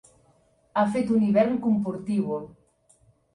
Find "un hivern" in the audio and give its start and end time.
1.17-1.59